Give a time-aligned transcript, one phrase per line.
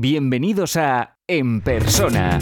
[0.00, 2.38] Bienvenidos a En Persona,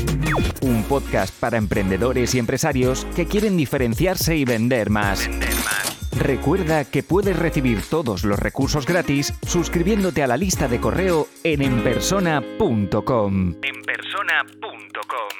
[0.60, 5.26] un podcast para emprendedores y empresarios que quieren diferenciarse y vender más.
[6.14, 11.62] Recuerda que puedes recibir todos los recursos gratis suscribiéndote a la lista de correo en
[11.62, 13.54] enpersona.com.
[13.62, 15.30] Enpersona.com.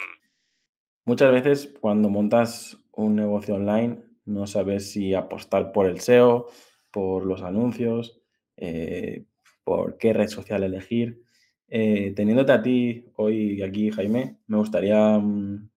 [1.05, 6.47] Muchas veces cuando montas un negocio online no sabes si apostar por el SEO,
[6.91, 8.23] por los anuncios,
[8.57, 9.27] eh,
[9.65, 11.26] por qué red social elegir.
[11.69, 15.69] Eh, teniéndote a ti hoy aquí, Jaime, me gustaría mm,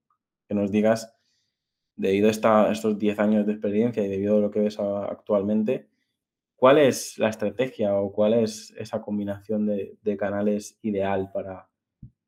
[0.47, 1.15] que nos digas,
[1.95, 5.89] debido a estos 10 años de experiencia y debido a lo que ves actualmente,
[6.55, 11.69] ¿cuál es la estrategia o cuál es esa combinación de, canales ideal para,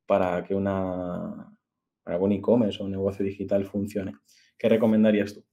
[0.05, 1.55] para que una
[2.03, 4.15] para un e-commerce o un negocio digital funcione?
[4.57, 5.45] ¿Qué recomendarías tú?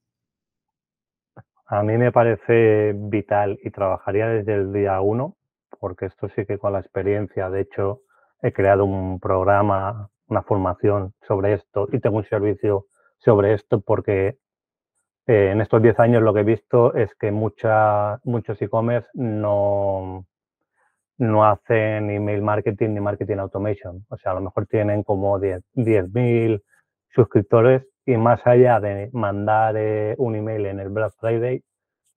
[1.67, 5.38] A mí me parece vital y trabajaría desde el día uno
[5.81, 8.03] porque esto sí que con la experiencia, de hecho,
[8.43, 12.87] he creado un programa, una formación sobre esto y tengo un servicio
[13.19, 14.39] sobre esto porque
[15.27, 20.27] eh, en estos 10 años lo que he visto es que mucha, muchos e-commerce no,
[21.19, 24.07] no hacen email marketing ni marketing automation.
[24.09, 26.63] O sea, a lo mejor tienen como 10.000
[27.15, 31.63] suscriptores y más allá de mandar eh, un email en el Black Friday,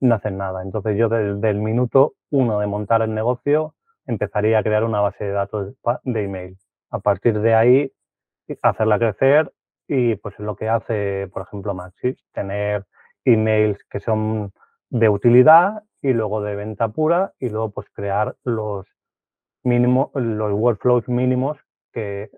[0.02, 0.62] no hacen nada.
[0.64, 5.24] Entonces yo desde el minuto uno de montar el negocio empezaría a crear una base
[5.24, 6.58] de datos de email.
[6.90, 7.94] A partir de ahí,
[8.62, 9.54] hacerla crecer
[9.88, 12.86] y pues es lo que hace, por ejemplo, Maxi, tener
[13.24, 14.52] emails que son
[14.90, 18.88] de utilidad y luego de venta pura y luego pues crear los
[19.64, 21.58] mínimos, los workflows mínimos
[21.94, 22.32] que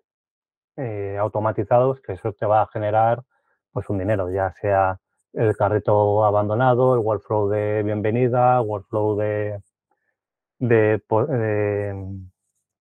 [0.76, 3.24] eh, automatizados que eso te va a generar
[3.72, 5.00] pues un dinero, ya sea
[5.34, 9.60] el carrito abandonado, el workflow de bienvenida, workflow de,
[10.60, 11.02] de,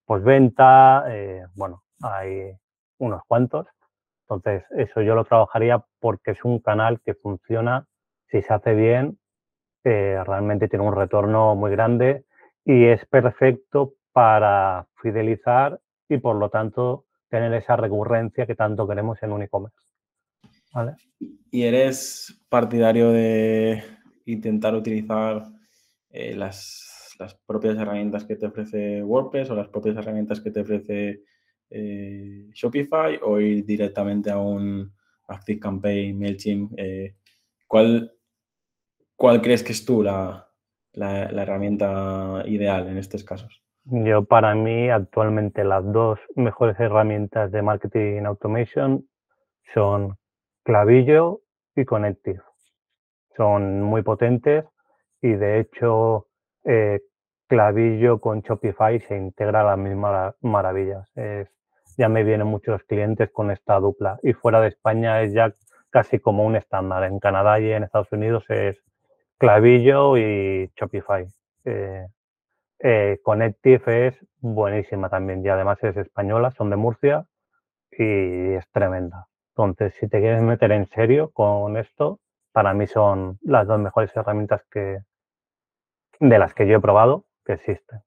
[0.05, 2.53] postventa, eh, bueno, hay
[2.99, 3.67] unos cuantos.
[4.29, 7.87] Entonces, eso yo lo trabajaría porque es un canal que funciona,
[8.31, 9.19] si se hace bien,
[9.85, 12.25] eh, realmente tiene un retorno muy grande
[12.65, 19.23] y es perfecto para fidelizar y por lo tanto tener esa recurrencia que tanto queremos
[19.23, 19.92] en un e-commerce.
[21.51, 23.83] ¿Y eres partidario de
[24.27, 25.45] intentar utilizar
[26.11, 30.61] eh, las, las, propias herramientas que te ofrece WordPress o las propias herramientas que te
[30.61, 31.23] ofrece
[31.71, 34.93] eh, Shopify o ir directamente a un
[35.29, 36.73] ActiveCampaign, MailChimp?
[36.77, 37.17] Eh,
[37.67, 38.13] ¿cuál,
[39.17, 40.49] ¿Cuál crees que es tú la,
[40.93, 43.63] la, la herramienta ideal en estos casos?
[43.85, 49.09] Yo para mí actualmente las dos mejores herramientas de marketing automation
[49.75, 50.17] son
[50.65, 51.41] Clavillo
[51.75, 52.43] y Connective.
[53.37, 54.65] Son muy potentes
[55.21, 56.29] y de hecho
[56.65, 57.01] eh,
[57.49, 61.07] Clavillo con Shopify se integra a las mismas maravillas.
[61.99, 65.55] ya me vienen muchos clientes con esta dupla y fuera de España es ya
[65.91, 67.05] casi como un estándar.
[67.05, 68.83] En Canadá y en Estados Unidos es
[69.39, 71.27] Clavillo y Shopify.
[71.65, 72.07] Eh,
[72.79, 77.27] eh, Connective es buenísima también y además es española, son de Murcia
[77.91, 79.27] y es tremenda.
[79.57, 82.21] Entonces, si te quieres meter en serio con esto,
[82.53, 85.01] para mí son las dos mejores herramientas que
[86.21, 88.01] de las que yo he probado que existen.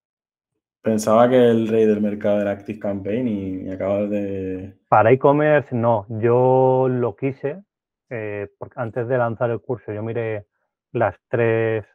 [0.81, 4.75] Pensaba que el rey del mercado era Active Campaign y acabas de...
[4.87, 7.63] Para e-commerce no, yo lo quise,
[8.09, 10.45] eh, porque antes de lanzar el curso yo miré
[10.91, 11.85] las tres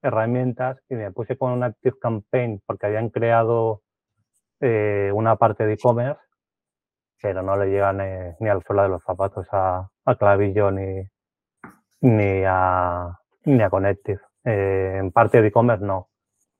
[0.00, 3.82] herramientas y me puse con un Active Campaign porque habían creado
[4.60, 6.20] eh, una parte de e-commerce
[7.20, 9.88] pero no le llega ni, al suelo de los zapatos a,
[10.18, 11.02] Clavillo ni,
[12.00, 14.20] ni, a, ni a Connective.
[14.44, 16.08] Eh, en parte de e-commerce no.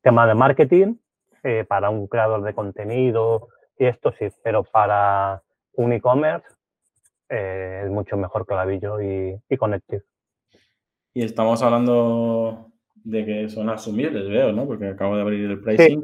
[0.02, 0.96] Tema de marketing,
[1.42, 5.42] eh, para un creador de contenido y esto sí, pero para
[5.74, 6.46] un e-commerce
[7.28, 10.02] eh, es mucho mejor Clavillo y, y Connective.
[11.14, 12.72] Y estamos hablando
[13.04, 14.66] de que son asumibles, veo, ¿no?
[14.66, 16.02] Porque acabo de abrir el pricing.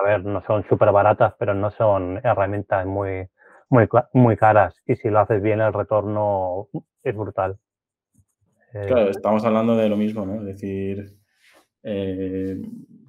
[0.00, 3.28] A ver, no son súper baratas, pero no son herramientas muy,
[3.72, 6.68] muy, muy caras y si lo haces bien el retorno
[7.02, 7.58] es brutal.
[8.70, 10.40] Claro, eh, estamos hablando de lo mismo, ¿no?
[10.40, 11.16] Es decir,
[11.82, 12.60] eh,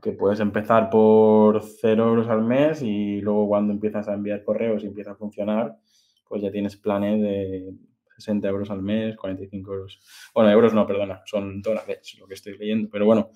[0.01, 4.83] que puedes empezar por 0 euros al mes y luego cuando empiezas a enviar correos
[4.83, 5.77] y empieza a funcionar,
[6.27, 7.73] pues ya tienes planes de
[8.15, 9.99] 60 euros al mes, 45 euros.
[10.33, 13.31] Bueno, euros no, perdona, son dólares lo que estoy leyendo, pero bueno,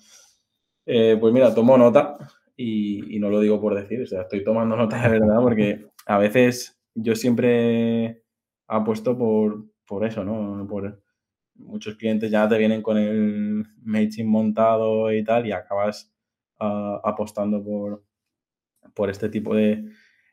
[0.86, 2.16] eh, pues mira, tomo nota
[2.56, 5.86] y, y, no lo digo por decir, o sea, estoy tomando nota de verdad porque
[6.06, 8.24] a veces yo siempre
[8.66, 10.66] apuesto por, por eso, ¿no?
[10.68, 11.02] Por
[11.54, 16.12] muchos clientes ya te vienen con el MailChimp montado y tal y acabas
[16.60, 18.04] ah, apostando por,
[18.94, 19.84] por este tipo de,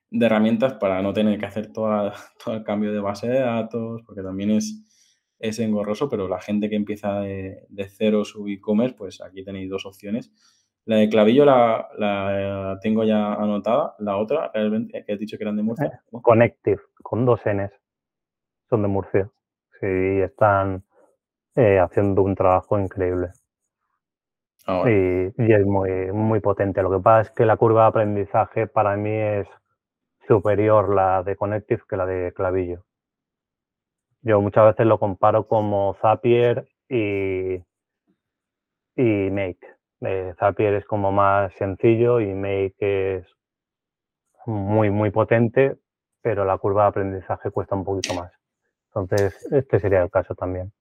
[0.09, 2.13] de herramientas para no tener que hacer toda,
[2.43, 4.83] todo el cambio de base de datos, porque también es,
[5.39, 9.85] es engorroso, pero la gente que empieza de, cero su e-commerce, pues aquí tenéis dos
[9.85, 10.31] opciones.
[10.85, 15.57] La de clavillo la, tengo ya anotada, la otra, realmente, que has dicho que eran
[15.57, 16.03] de Murcia.
[16.11, 17.71] Eh, Connective, con dos Ns,
[18.69, 19.29] son de Murcia.
[19.79, 19.87] Sí,
[20.21, 20.83] están
[21.55, 23.31] eh, haciendo un trabajo increíble.
[24.67, 26.81] Ah, y, y, es muy, muy potente.
[26.83, 29.47] Lo que pasa es que la curva de aprendizaje para mí es
[30.27, 32.83] superior la de Connective que la de Clavillo.
[34.21, 37.55] Yo muchas veces lo comparo como Zapier y,
[38.95, 39.74] y Make.
[40.01, 43.25] Eh, Zapier es como más sencillo y Make es
[44.45, 45.77] muy, muy potente,
[46.21, 48.31] pero la curva de aprendizaje cuesta un poquito más.
[48.93, 50.71] Entonces, este sería el caso también.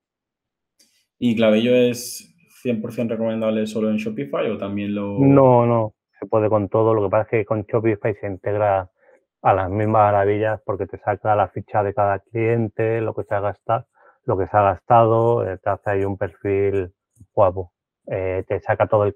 [1.19, 5.19] ¿Y Clavillo es 100% recomendable solo en Shopify o también lo...?
[5.19, 6.95] No, no, se puede con todo.
[6.95, 8.91] Lo que pasa es que con Shopify se integra
[9.43, 13.35] a las mismas maravillas porque te saca la ficha de cada cliente, lo que se
[13.35, 13.87] ha gastado,
[14.25, 16.93] lo que se ha gastado, eh, te hace ahí un perfil
[17.33, 17.73] guapo.
[18.07, 19.15] Eh, te saca todo el,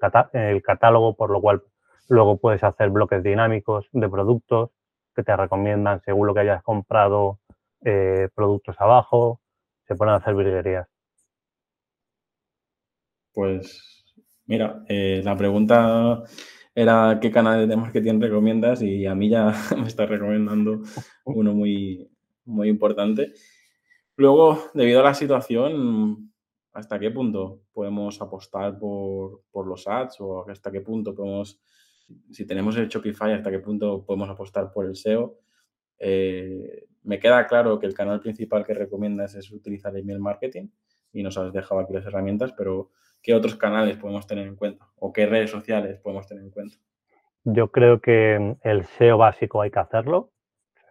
[0.62, 1.62] catálogo, por lo cual
[2.08, 4.70] luego puedes hacer bloques dinámicos de productos
[5.14, 7.40] que te recomiendan según lo que hayas comprado
[7.84, 9.40] eh, productos abajo,
[9.86, 10.88] se pueden hacer virguerías.
[13.32, 14.04] Pues
[14.46, 16.24] mira, la pregunta
[16.74, 20.80] era qué canales de marketing recomiendas y a mí ya me está recomendando
[21.24, 22.08] uno muy,
[22.44, 23.32] muy importante.
[24.16, 26.32] Luego, debido a la situación,
[26.78, 31.60] ¿hasta qué punto podemos apostar por, los ads o hasta qué punto podemos,
[32.30, 35.38] si tenemos el Shopify, hasta qué punto podemos apostar por el SEO?
[35.98, 40.68] Eh, me queda claro que el canal principal que recomiendas es utilizar email marketing
[41.12, 42.92] y nos has dejado aquí las herramientas, pero
[43.22, 46.76] ¿qué otros canales podemos tener en cuenta o qué redes sociales podemos tener en cuenta?
[47.42, 50.30] Yo creo que el SEO básico hay que hacerlo,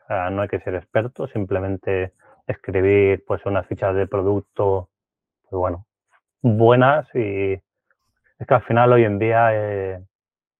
[0.09, 2.13] no hay que ser experto, simplemente
[2.45, 4.89] escribir pues unas fichas de producto,
[5.49, 5.85] pues bueno,
[6.41, 9.99] buenas y es que al final hoy en día, eh,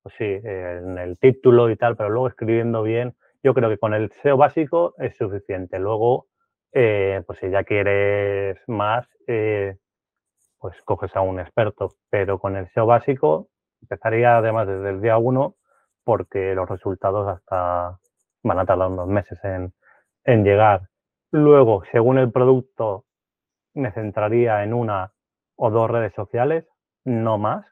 [0.02, 3.94] pues sí, en el título y tal, pero luego escribiendo bien, yo creo que con
[3.94, 5.80] el SEO básico es suficiente.
[5.80, 6.28] Luego,
[6.74, 9.78] eh, pues si ya quieres más, eh,
[10.60, 13.50] pues coges a un experto, pero con el SEO básico
[13.82, 15.56] empezaría además desde el día uno
[16.04, 18.00] porque los resultados hasta
[18.44, 19.74] van a tardar unos meses en,
[20.24, 20.90] en llegar.
[21.32, 23.06] Luego, según el producto,
[23.78, 25.14] me centraría en una
[25.56, 26.66] o dos redes sociales,
[27.06, 27.66] no más.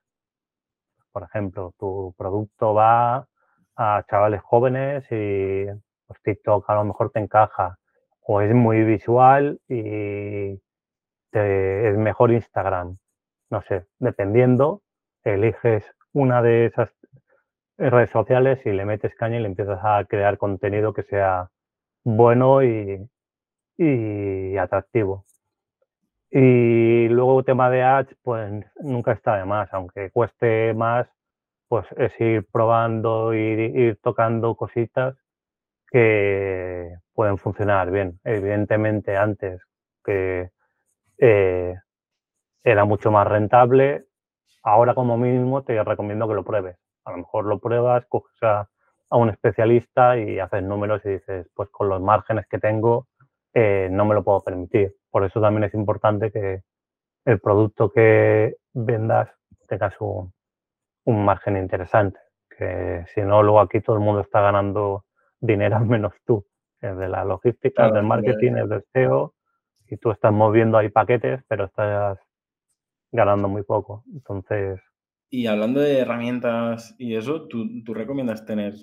[1.11, 3.27] Por ejemplo, tu producto va
[3.75, 5.65] a chavales jóvenes y
[6.07, 7.77] pues, TikTok a lo mejor te encaja
[8.21, 10.59] o es muy visual y
[11.31, 12.97] es mejor Instagram.
[13.49, 14.81] No sé, dependiendo,
[15.23, 16.93] eliges una de esas
[17.77, 21.49] redes sociales y le metes caña y le empiezas a crear contenido que sea
[22.03, 23.09] bueno y,
[23.77, 25.25] y atractivo.
[26.37, 28.51] Y luego tema de ads, pues
[28.81, 31.07] nunca está de más, aunque cueste más,
[31.69, 35.15] pues es ir probando, ir, ir tocando cositas
[35.89, 38.19] que pueden funcionar bien.
[38.25, 39.61] Evidentemente antes
[40.03, 40.49] que
[41.19, 41.75] eh,
[42.65, 44.03] era mucho más rentable.
[44.61, 46.77] Ahora como mínimo te recomiendo que lo pruebes.
[47.05, 48.67] A lo mejor lo pruebas, coges a,
[49.11, 53.07] un especialista y haces números y dices, pues con los márgenes que tengo
[53.55, 54.95] eh, no me lo puedo permitir.
[55.09, 56.61] Por eso también es importante que
[57.25, 59.29] el producto que vendas
[59.67, 60.31] tengas un,
[61.05, 62.19] un margen interesante.
[62.55, 65.05] Que si no, luego aquí todo el mundo está ganando
[65.39, 66.45] dinero menos tú.
[66.81, 69.33] Es de la logística, del marketing, del SEO
[69.87, 72.19] y tú estás moviendo ahí paquetes, pero estás
[73.11, 74.03] ganando muy poco.
[74.13, 74.79] Entonces.
[75.29, 78.73] Y hablando de herramientas y eso, ¿tú, recomiendas tener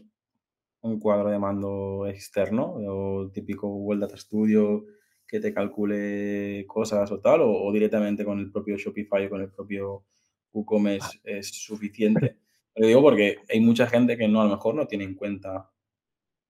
[0.82, 4.84] un cuadro de mando externo o típico Google Data Studio
[5.26, 9.50] que te calcule cosas o tal, o, directamente con el propio Shopify o con el
[9.50, 10.04] propio
[10.52, 12.36] WooCommerce es suficiente?
[12.76, 15.70] Lo digo porque hay mucha gente que no a lo mejor no tiene en cuenta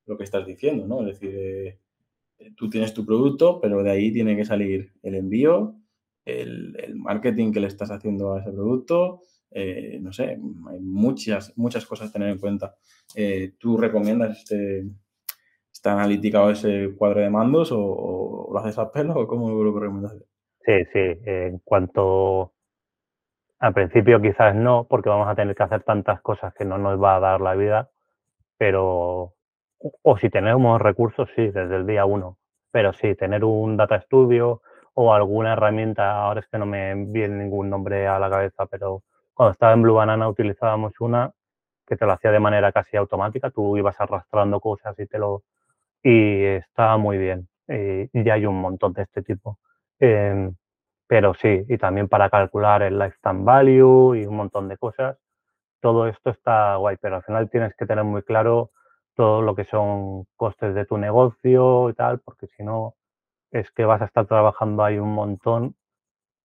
[0.06, 1.06] lo que estás diciendo, ¿no?
[1.06, 1.78] Es decir, eh,
[2.56, 5.76] tú tienes tu producto, pero de ahí tiene que salir el envío,
[6.24, 9.22] el, marketing que le estás haciendo a ese producto,
[9.54, 12.74] eh, no sé, hay muchas, muchas cosas a tener en cuenta.
[13.14, 14.84] Eh, ¿Tú recomiendas este,
[15.72, 19.78] esta analítica o ese cuadro de mandos o, lo haces a pelo o cómo lo
[19.78, 20.16] recomiendas?
[20.64, 22.52] Sí, sí, en cuanto
[23.58, 27.00] al principio quizás no, porque vamos a tener que hacer tantas cosas que no nos
[27.00, 27.90] va a dar la vida,
[28.58, 29.34] pero
[30.02, 32.38] o si tenemos recursos, sí, desde el día uno.
[32.70, 34.62] Pero sí, tener un data studio
[34.94, 39.02] o alguna herramienta, ahora es que no me viene ningún nombre a la cabeza, pero
[39.34, 41.32] cuando estaba en Blue Banana utilizábamos una
[41.86, 45.42] que te lo hacía de manera casi automática, tú ibas arrastrando cosas y te lo...
[46.02, 47.48] y está muy bien.
[47.68, 49.58] Y, ya hay un montón de este tipo.
[49.98, 50.54] Em,
[51.06, 55.18] pero sí, y también para calcular el lifetime value y un montón de cosas.
[55.80, 58.70] Todo esto está guay, pero al final tienes que tener muy claro
[59.14, 62.94] todo lo que son costes de tu negocio y tal, porque si no,
[63.50, 65.76] es que vas a estar trabajando ahí un montón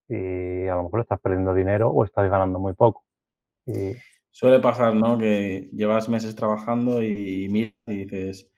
[0.08, 3.04] y a lo mejor estás perdiendo dinero o estás ganando muy poco.
[3.66, 3.94] Y...
[4.32, 5.18] Suele pasar, ¿no?
[5.18, 8.52] Que llevas meses trabajando y miras y dices,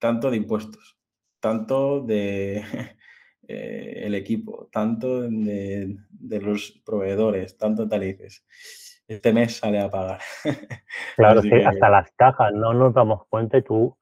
[0.00, 0.98] tanto de impuestos,
[1.38, 2.64] tanto de
[3.48, 5.96] eh, el equipo, tanto de,
[6.40, 8.44] los proveedores, tanto tal y dices,
[9.06, 10.20] este mes sale a pagar.
[11.16, 13.96] Claro, sí, hasta las cajas, no nos damos cuenta y tú,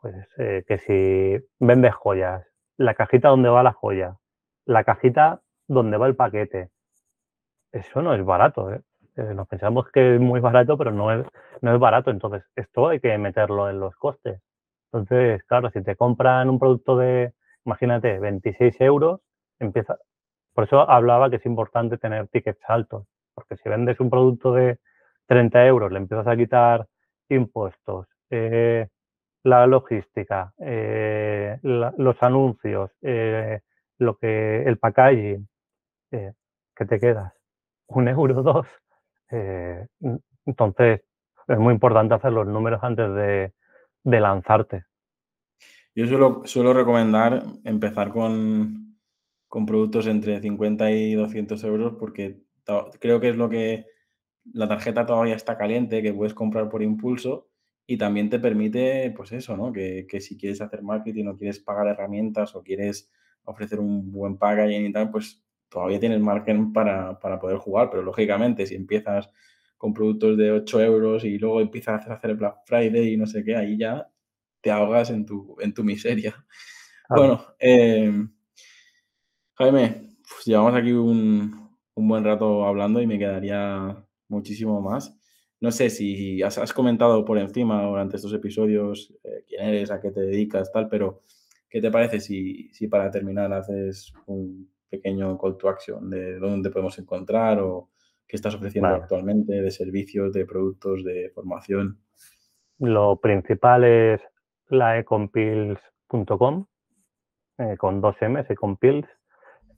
[0.00, 2.46] pues eh, que si vendes joyas,
[2.76, 4.16] la cajita donde va la joya,
[4.64, 6.70] la cajita donde va el paquete,
[7.72, 8.80] eso no es barato, ¿eh?
[9.16, 11.26] Eh, nos pensamos que es muy barato, pero no es,
[11.60, 12.10] no es barato.
[12.10, 14.40] Entonces, esto hay que meterlo en los costes.
[14.92, 17.32] Entonces, claro, si te compran un producto de,
[17.64, 19.20] imagínate, 26 euros,
[19.58, 19.98] empieza.
[20.54, 24.78] Por eso hablaba que es importante tener tickets altos, porque si vendes un producto de
[25.26, 26.86] 30 euros, le empiezas a quitar
[27.28, 28.88] impuestos, eh,
[29.44, 32.90] la logística, eh, los anuncios,
[33.98, 35.48] lo que el packaging,
[36.12, 37.32] ¿qué te quedas?
[37.88, 38.66] Un euro, dos.
[39.30, 39.86] Eh,
[40.46, 41.00] entonces,
[41.48, 43.06] es muy importante hacer los números antes
[44.04, 44.84] de, lanzarte.
[45.94, 48.96] Yo suelo, suelo recomendar empezar con,
[49.48, 52.40] con, productos entre 50 y 200 euros porque
[52.98, 53.86] creo que es lo que
[54.52, 57.48] la tarjeta todavía está caliente, que puedes comprar por impulso
[57.86, 59.72] y también te permite, pues eso, ¿no?
[59.72, 63.10] Que, que si quieres hacer marketing o quieres pagar herramientas o quieres
[63.44, 68.66] ofrecer un buen packaging y tal, pues todavía tienes margen para, poder jugar, pero lógicamente
[68.66, 69.30] si empiezas
[69.78, 73.42] con productos de 8 euros y luego empiezas a hacer Black Friday y no sé
[73.42, 74.06] qué, ahí ya
[74.60, 76.44] te ahogas en tu, en tu miseria.
[77.08, 78.32] Bueno, em,
[79.54, 83.96] Jaime, pues llevamos aquí un, buen rato hablando y me quedaría
[84.28, 85.18] muchísimo más.
[85.60, 90.10] No sé si has, comentado por encima durante estos episodios eh, quién eres, a qué
[90.10, 91.22] te dedicas, tal, pero
[91.68, 96.70] ¿qué te parece si, si para terminar haces un pequeño call to action de dónde
[96.70, 97.88] podemos encontrar o
[98.28, 101.98] qué estás ofreciendo actualmente de servicios, de productos, de formación.
[102.78, 104.20] Lo principal es
[104.68, 106.66] la ecompills.com
[107.58, 109.08] eh, con dos M's, ecompills,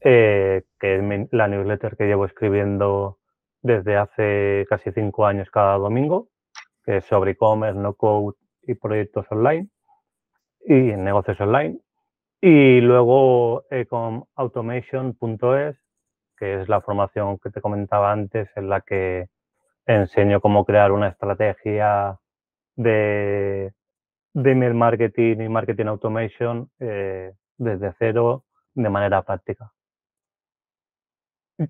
[0.00, 3.18] eh, que es la newsletter que llevo escribiendo
[3.62, 6.28] desde hace casi cinco años cada domingo,
[6.84, 9.68] que es sobre e-commerce, no code y proyectos online
[10.66, 11.78] y negocios online.
[12.46, 15.76] Y luego ecomautomation.es,
[16.36, 19.30] que es la formación que te comentaba antes, en la que
[19.86, 22.20] enseño cómo crear una estrategia
[22.76, 23.72] de,
[24.34, 29.72] de email marketing y marketing automation eh, desde cero de manera práctica.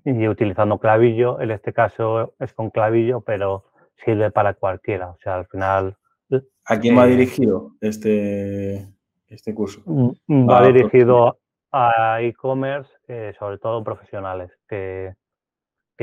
[0.03, 3.71] Y utilizando clavillo, en este caso es con clavillo, pero
[4.03, 5.11] sirve para cualquiera.
[5.11, 5.95] O sea, al final.
[6.65, 8.93] ¿A quién va eh, dirigido este,
[9.27, 9.81] este curso?
[9.85, 11.39] Mm, mm, va dirigido
[11.71, 15.13] a e-commerce, eh, sobre todo profesionales que,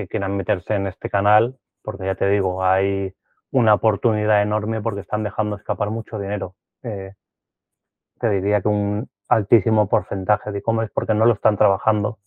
[0.08, 3.14] quieran meterse en este canal, porque ya te digo, hay
[3.50, 6.54] una oportunidad enorme porque están dejando escapar mucho dinero.
[6.82, 7.12] Eh,
[8.18, 12.18] te diría que un altísimo porcentaje de e-commerce porque no lo están trabajando.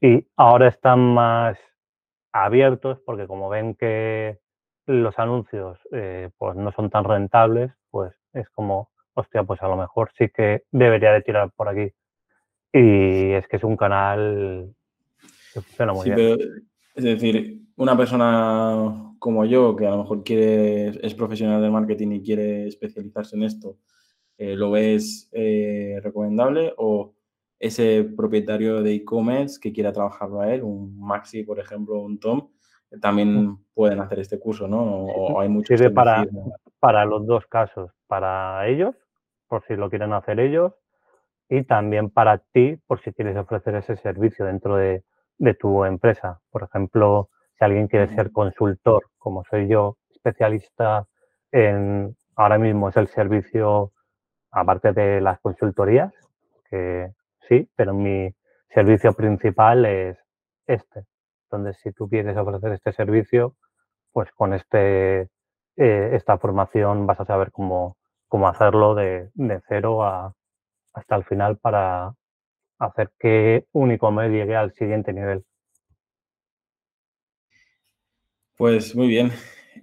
[0.00, 1.58] Y ahora están más
[2.32, 4.38] abiertos porque como ven que
[4.86, 9.76] los anuncios eh, pues no son tan rentables, pues es como hostia, pues a lo
[9.76, 11.90] mejor sí que debería de tirar por aquí.
[12.72, 14.74] Y es que es un canal
[15.52, 16.38] que funciona muy bien.
[16.94, 22.12] es decir, una persona como yo, que a lo mejor quiere, es profesional del marketing
[22.12, 23.78] y quiere especializarse en esto,
[24.36, 26.74] eh, ¿lo ves eh, recomendable?
[26.76, 27.14] ¿O
[27.58, 32.50] ese propietario de e-commerce que quiera trabajarlo a él, un Maxi, por ejemplo, un Tom,
[33.00, 33.64] también mm.
[33.72, 34.82] pueden hacer este curso, ¿no?
[34.82, 36.26] O, hay muchos Sirve para,
[36.78, 38.94] para los dos casos, para ellos
[39.48, 40.72] por si lo quieren hacer ellos
[41.48, 45.04] y también para ti por si quieres ofrecer ese servicio dentro de,
[45.60, 46.40] tu empresa.
[46.50, 51.06] Por ejemplo, si alguien quiere ser consultor, como soy yo, especialista
[51.52, 53.92] en, ahora mismo es el servicio,
[54.50, 56.12] aparte de las consultorías,
[56.70, 57.12] que
[57.48, 58.34] sí, pero mi
[58.70, 60.18] servicio principal es
[60.66, 61.04] este.
[61.44, 63.54] Entonces, si tú quieres ofrecer este servicio,
[64.12, 65.28] pues con este,
[65.76, 67.96] eh, esta formación vas a saber cómo,
[68.28, 69.30] cómo hacerlo de,
[69.68, 72.14] cero hasta el final para
[72.78, 75.44] hacer que un e-commerce llegue al siguiente nivel.
[78.56, 79.32] Pues muy bien.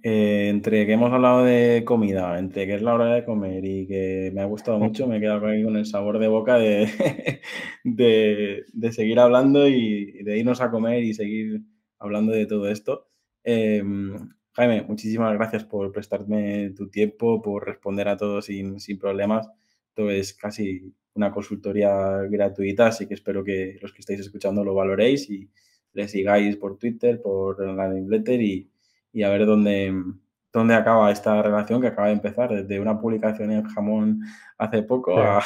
[0.02, 3.86] eh, entre que hemos hablado de comida, entre que es la hora de comer y
[3.86, 7.40] que me ha gustado mucho, me he quedado aquí con el sabor de boca de,
[7.84, 11.62] de, seguir hablando y de irnos a comer y seguir
[11.98, 13.08] hablando de todo esto.
[13.44, 19.50] Em, Jaime, muchísimas gracias por prestarme tu tiempo, por responder a todos sin, sin problemas.
[19.88, 21.90] Esto es casi una consultoría
[22.30, 25.50] gratuita, así que espero que los que estáis escuchando lo valoréis y
[25.92, 28.70] le sigáis por Twitter, por la newsletter y,
[29.12, 29.92] y a ver dónde,
[30.52, 34.20] dónde acaba esta relación que acaba de empezar, desde una publicación en jamón
[34.56, 35.42] hace poco a,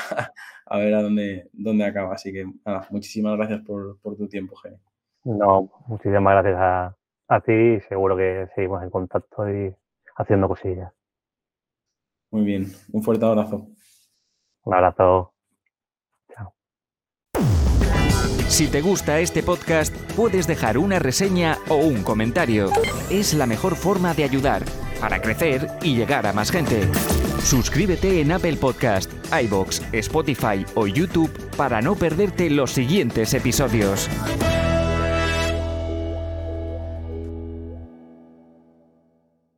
[0.66, 2.14] a, ver a dónde, dónde acaba.
[2.14, 4.78] Así que nada, muchísimas gracias por, por tu tiempo, Jaime.
[5.24, 6.97] No, muchísimas gracias a,
[7.28, 9.74] a ti y seguro que seguimos en contacto y
[10.16, 10.92] haciendo cosillas.
[12.30, 13.68] Muy bien, un fuerte abrazo.
[14.64, 15.34] Un abrazo.
[18.48, 22.70] Si te gusta este podcast, puedes dejar una reseña o un comentario.
[23.10, 24.62] Es la mejor forma de ayudar
[25.00, 26.88] para crecer y llegar a más gente.
[27.40, 34.08] Suscríbete en Apple Podcast, iBox, Spotify o YouTube para no perderte los siguientes episodios.